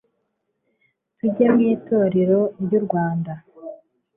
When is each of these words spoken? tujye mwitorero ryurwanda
tujye 1.17 1.45
mwitorero 1.53 2.39
ryurwanda 2.63 3.33